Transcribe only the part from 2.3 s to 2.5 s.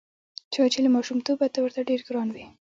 وې.